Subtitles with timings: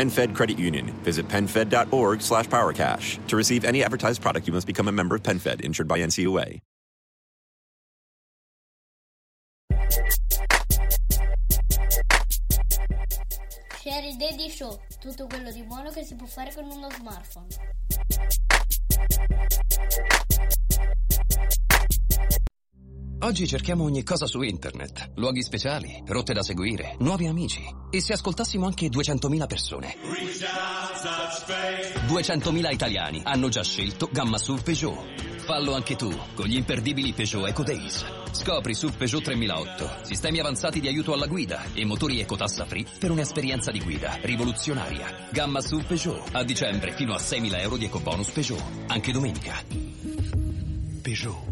[0.00, 0.86] PenFed Credit Union.
[1.04, 3.26] Visit PenFed.org slash PowerCash.
[3.28, 6.60] To receive any advertised product, you must become a member of PenFed, insured by NCUA.
[13.82, 17.48] Sherry Daddy Show, tutto quello di buono che si può fare con uno smartphone.
[23.22, 27.62] Oggi cerchiamo ogni cosa su internet, luoghi speciali, rotte da seguire, nuovi amici.
[27.90, 29.94] E se ascoltassimo anche 200.000 persone?
[32.08, 35.40] 200.000 italiani hanno già scelto Gamma SUV Peugeot.
[35.40, 38.06] Fallo anche tu con gli imperdibili Peugeot Eco Days.
[38.30, 43.10] Scopri SUV Peugeot 3008, sistemi avanzati di aiuto alla guida e motori ecotassa free per
[43.10, 45.28] un'esperienza di guida rivoluzionaria.
[45.30, 48.62] Gamma SUV Peugeot, a dicembre fino a 6.000 euro di ecobonus Peugeot.
[48.86, 49.62] Anche domenica.
[51.02, 51.49] Peugeot.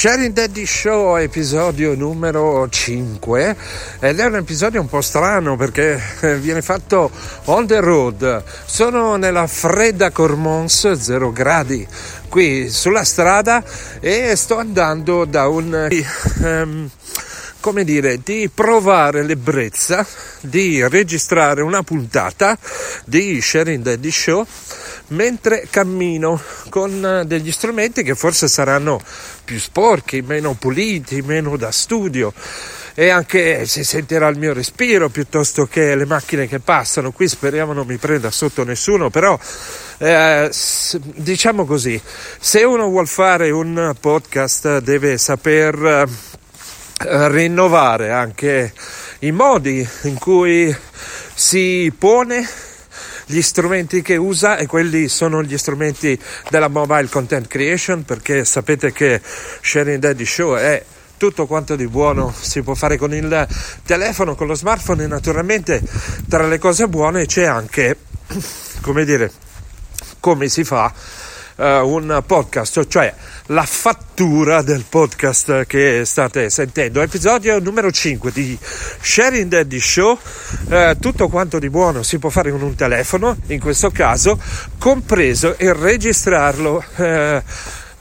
[0.00, 3.56] Sharing Daddy Show, episodio numero 5
[4.00, 7.10] ed è un episodio un po' strano perché eh, viene fatto
[7.44, 8.42] on the road.
[8.64, 11.86] Sono nella fredda Cormons, 0 gradi
[12.30, 13.62] qui sulla strada
[14.00, 15.88] e sto andando da un...
[16.44, 16.90] ehm,
[17.60, 20.06] come dire, di provare l'ebbrezza
[20.40, 22.56] di registrare una puntata
[23.04, 24.46] di Sharing Daddy Show
[25.10, 29.00] mentre cammino con eh, degli strumenti che forse saranno
[29.44, 32.32] più sporchi, meno puliti, meno da studio
[32.94, 37.12] e anche si sentirà il mio respiro piuttosto che le macchine che passano.
[37.12, 39.38] Qui speriamo non mi prenda sotto nessuno, però
[39.98, 40.50] eh,
[41.14, 42.00] diciamo così,
[42.38, 46.06] se uno vuol fare un podcast deve saper
[47.02, 48.72] eh, rinnovare anche
[49.20, 50.74] i modi in cui
[51.34, 52.46] si pone
[53.30, 56.18] gli strumenti che usa e quelli sono gli strumenti
[56.50, 59.20] della mobile content creation perché sapete che
[59.60, 60.84] Sharing Daddy Show è
[61.16, 63.46] tutto quanto di buono si può fare con il
[63.84, 65.80] telefono, con lo smartphone e naturalmente
[66.28, 67.96] tra le cose buone c'è anche,
[68.80, 69.30] come dire,
[70.18, 70.92] come si fa
[71.60, 73.12] eh, un podcast, cioè
[73.46, 77.02] la fattura del podcast che state sentendo.
[77.02, 78.58] Episodio numero 5 di
[79.00, 80.18] Sharing Daddy Show.
[80.70, 84.40] Eh, tutto quanto di buono si può fare con un telefono, in questo caso,
[84.78, 86.82] compreso il registrarlo.
[86.96, 87.42] eh,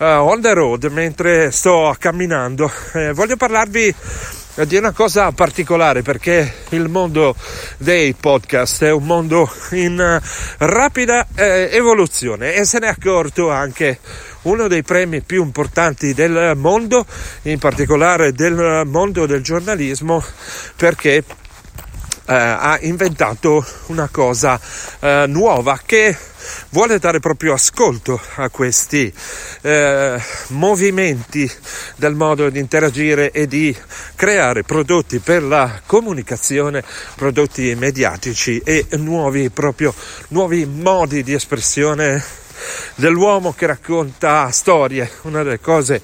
[0.02, 2.72] eh, on the road mentre sto camminando.
[2.94, 3.94] Eh, voglio parlarvi
[4.66, 7.36] di una cosa particolare perché il mondo
[7.78, 10.22] dei podcast è un mondo in eh,
[10.58, 14.00] rapida eh, evoluzione e se ne è accorto anche
[14.44, 17.06] uno dei premi più importanti del mondo,
[17.44, 20.24] in particolare del mondo del giornalismo,
[20.76, 21.24] perché eh,
[22.36, 24.60] ha inventato una cosa
[25.00, 26.16] eh, nuova che
[26.70, 29.12] vuole dare proprio ascolto a questi
[29.62, 31.50] eh, movimenti
[31.96, 33.76] del modo di interagire e di
[34.16, 36.84] creare prodotti per la comunicazione,
[37.16, 39.94] prodotti mediatici e nuovi proprio
[40.30, 42.24] nuovi modi di espressione
[42.96, 46.02] dell'uomo che racconta storie, una delle cose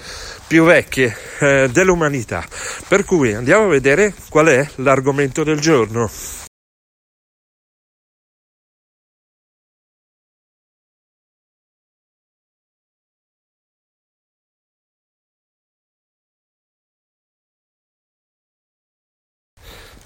[0.48, 2.46] più vecchie eh, dell'umanità.
[2.88, 6.10] Per cui andiamo a vedere qual è l'argomento del giorno.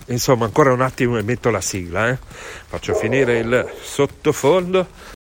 [0.08, 2.18] Insomma, ancora un attimo e metto la sigla, eh.
[2.18, 5.19] Faccio finire il sottofondo.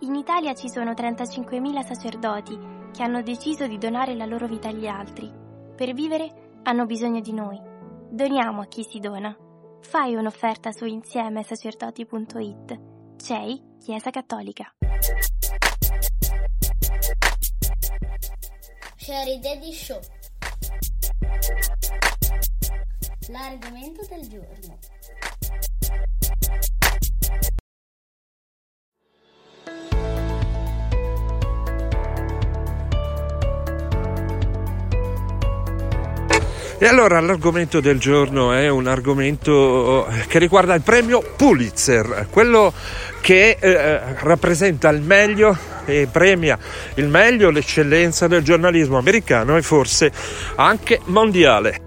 [0.00, 2.58] In Italia ci sono 35.000 sacerdoti
[2.92, 5.32] che hanno deciso di donare la loro vita agli altri.
[5.74, 7.58] Per vivere hanno bisogno di noi.
[8.10, 9.34] Doniamo a chi si dona.
[9.80, 12.80] Fai un'offerta su insiemesacerdoti.it.
[13.16, 14.74] CEI, Chiesa Cattolica.
[18.96, 20.00] Sherry Daddy Show.
[23.28, 24.78] L'argomento del giorno.
[36.78, 42.70] E allora l'argomento del giorno è un argomento che riguarda il premio Pulitzer, quello
[43.22, 45.56] che eh, rappresenta il meglio
[45.86, 46.58] e premia
[46.96, 50.12] il meglio, l'eccellenza del giornalismo americano e forse
[50.56, 51.85] anche mondiale.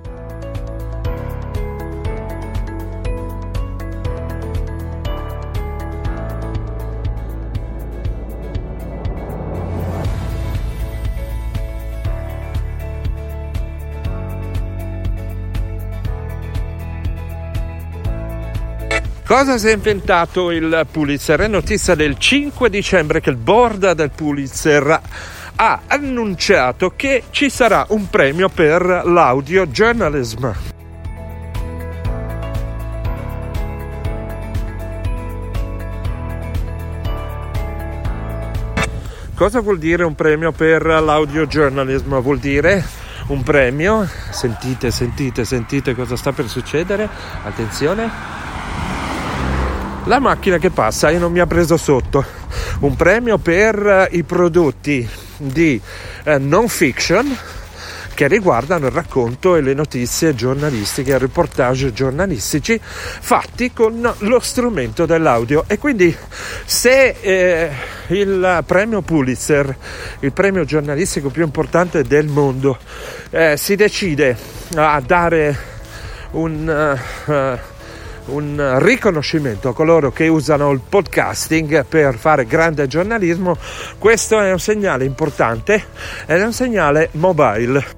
[19.29, 21.41] Cosa si è inventato il Pulitzer?
[21.41, 25.01] È notizia del 5 dicembre che il board del Pulitzer
[25.55, 30.49] ha annunciato che ci sarà un premio per l'audio journalism.
[39.35, 42.17] Cosa vuol dire un premio per l'audio journalism?
[42.17, 42.83] Vuol dire
[43.27, 47.07] un premio, sentite, sentite, sentite cosa sta per succedere,
[47.43, 48.48] attenzione
[50.05, 52.23] la macchina che passa e non mi ha preso sotto
[52.79, 55.07] un premio per eh, i prodotti
[55.37, 55.79] di
[56.23, 57.37] eh, non fiction
[58.13, 65.05] che riguardano il racconto e le notizie giornalistiche, i reportage giornalistici fatti con lo strumento
[65.05, 65.63] dell'audio.
[65.67, 66.13] E quindi
[66.65, 67.71] se eh,
[68.07, 69.73] il premio Pulitzer,
[70.19, 72.77] il premio giornalistico più importante del mondo,
[73.29, 74.35] eh, si decide
[74.75, 75.57] a dare
[76.31, 77.07] un...
[77.25, 77.68] Uh,
[78.29, 83.57] un riconoscimento a coloro che usano il podcasting per fare grande giornalismo,
[83.97, 85.85] questo è un segnale importante
[86.25, 87.97] ed è un segnale mobile.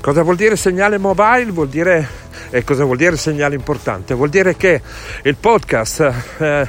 [0.00, 1.50] Cosa vuol dire segnale mobile?
[1.50, 2.06] Vuol dire
[2.54, 4.14] e cosa vuol dire segnale importante?
[4.14, 4.80] Vuol dire che
[5.22, 6.68] il podcast eh,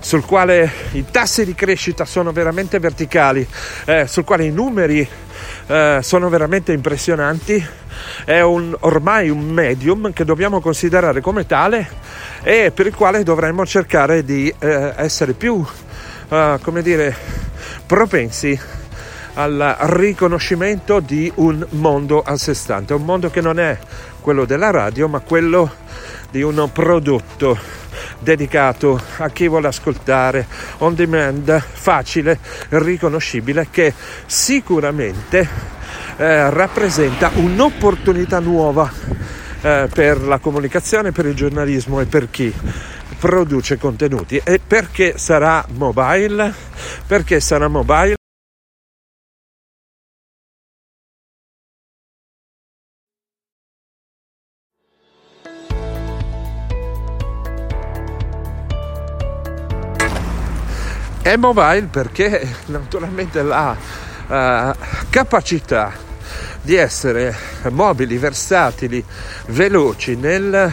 [0.00, 3.46] sul quale i tassi di crescita sono veramente verticali,
[3.84, 5.06] eh, sul quale i numeri
[5.66, 7.62] eh, sono veramente impressionanti,
[8.24, 11.86] è un, ormai un medium che dobbiamo considerare come tale
[12.42, 15.62] e per il quale dovremmo cercare di eh, essere più,
[16.30, 17.14] eh, come dire,
[17.84, 18.58] propensi
[19.34, 23.76] al riconoscimento di un mondo a sé stante, un mondo che non è
[24.26, 25.72] quello della radio, ma quello
[26.32, 27.56] di un prodotto
[28.18, 32.36] dedicato a chi vuole ascoltare on demand, facile,
[32.70, 33.94] riconoscibile, che
[34.26, 35.48] sicuramente
[36.16, 38.90] eh, rappresenta un'opportunità nuova
[39.60, 42.52] eh, per la comunicazione, per il giornalismo e per chi
[43.20, 44.40] produce contenuti.
[44.42, 46.52] E perché sarà mobile?
[47.06, 48.16] Perché sarà mobile?
[61.26, 63.76] È mobile perché naturalmente la
[64.28, 64.76] uh,
[65.10, 65.92] capacità
[66.62, 67.34] di essere
[67.70, 69.04] mobili, versatili,
[69.46, 70.72] veloci nel,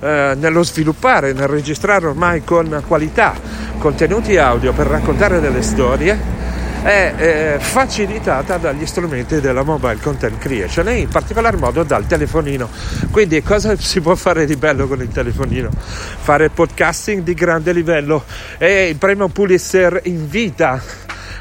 [0.00, 3.34] uh, nello sviluppare, nel registrare ormai con qualità
[3.78, 6.18] contenuti audio per raccontare delle storie
[6.86, 12.70] è eh, facilitata dagli strumenti della mobile content creation e in particolar modo dal telefonino.
[13.10, 15.68] Quindi cosa si può fare di bello con il telefonino?
[15.72, 18.22] Fare podcasting di grande livello
[18.56, 20.80] e il premio Pulitzer invita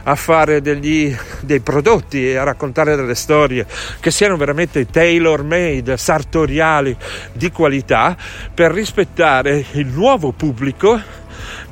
[0.01, 3.67] a fare degli, dei prodotti e a raccontare delle storie
[3.99, 6.97] che siano veramente tailor made, sartoriali,
[7.33, 8.17] di qualità
[8.51, 10.99] per rispettare il nuovo pubblico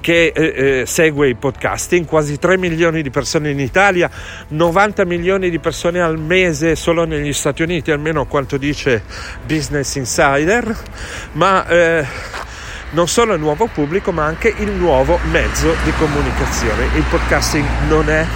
[0.04, 4.10] che eh, eh, segue il podcasting, quasi 3 milioni di persone in Italia,
[4.50, 9.02] 90 milioni di persone al mese solo negli Stati Uniti, almeno quanto dice
[9.46, 10.78] Business Insider,
[11.32, 12.06] ma eh,
[12.90, 16.84] non solo il nuovo pubblico, ma anche il nuovo mezzo di comunicazione.
[16.98, 18.28] Il podcasting non è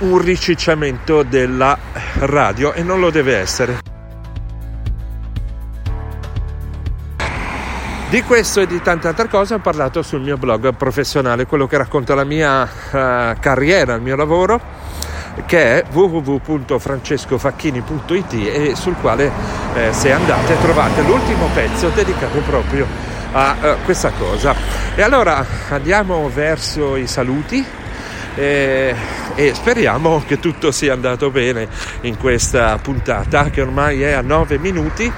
[0.00, 1.78] un ricicciamento della
[2.20, 3.91] radio e non lo deve essere.
[8.12, 11.78] Di questo e di tante altre cose ho parlato sul mio blog professionale, quello che
[11.78, 12.68] racconta la mia uh,
[13.40, 14.60] carriera, il mio lavoro,
[15.46, 19.32] che è www.francescofacchini.it e sul quale
[19.74, 22.86] eh, se andate trovate l'ultimo pezzo dedicato proprio
[23.32, 24.54] a uh, questa cosa.
[24.94, 27.64] E allora andiamo verso i saluti.
[28.34, 28.94] E,
[29.36, 31.66] e, speriamo che tutto sia andato bene
[32.02, 35.10] in questa puntata che ormai è a 9 minuti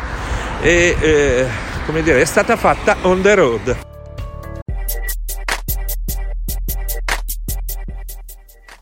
[0.60, 3.78] e eh, come dire, è stata fatta on the road.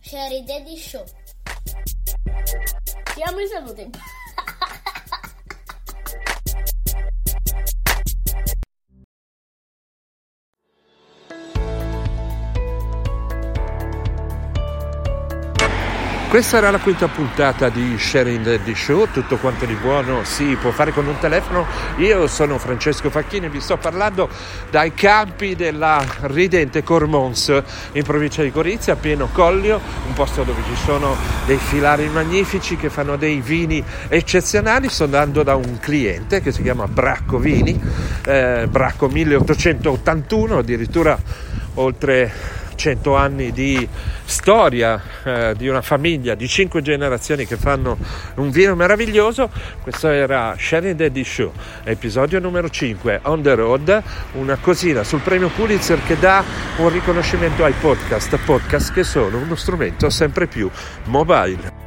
[0.00, 1.04] Sherry Daddy Show.
[3.14, 3.90] Siamo in salute.
[16.32, 20.70] Questa era la quinta puntata di Sharing the Show, tutto quanto di buono si può
[20.70, 21.66] fare con un telefono.
[21.98, 24.30] Io sono Francesco Facchini e vi sto parlando
[24.70, 27.62] dai campi della ridente Cormons
[27.92, 32.88] in provincia di Gorizia, pieno Collio, un posto dove ci sono dei filari magnifici che
[32.88, 34.88] fanno dei vini eccezionali.
[34.88, 37.78] Sto andando da un cliente che si chiama Bracco Vini,
[38.24, 41.18] eh, Bracco 1881, addirittura
[41.74, 43.88] oltre 100 anni di
[44.24, 47.96] storia eh, di una famiglia di 5 generazioni che fanno
[48.36, 49.50] un vino meraviglioso.
[49.82, 51.52] Questo era Sharing Daddy Show,
[51.84, 54.02] episodio numero 5, On the Road,
[54.32, 56.44] una cosina sul premio Pulitzer che dà
[56.78, 60.70] un riconoscimento ai podcast, podcast che sono uno strumento sempre più
[61.04, 61.80] mobile.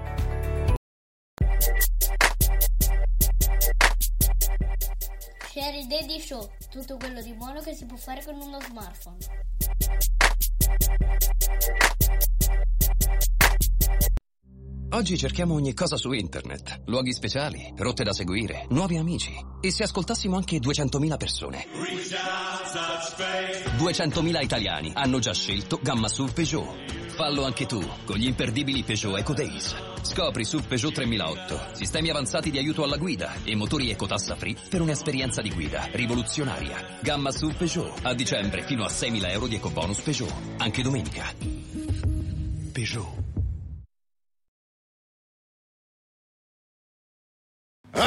[5.52, 10.15] Sherry Daddy Show, tutto quello di buono che si può fare con uno smartphone.
[14.96, 16.84] Oggi cerchiamo ogni cosa su internet.
[16.86, 19.34] Luoghi speciali, rotte da seguire, nuovi amici.
[19.60, 21.66] E se ascoltassimo anche 200.000 persone?
[23.78, 27.12] 200.000 italiani hanno già scelto Gamma SUV Peugeot.
[27.14, 29.95] Fallo anche tu con gli imperdibili Peugeot Eco Days.
[30.06, 34.82] Scopri SUV Peugeot 3008, sistemi avanzati di aiuto alla guida e motori ecotassa free per
[34.82, 37.00] un'esperienza di guida rivoluzionaria.
[37.02, 38.00] Gamma SUV Peugeot.
[38.04, 40.32] A dicembre fino a 6.000 euro di ecobonus Peugeot.
[40.58, 41.65] Anche domenica.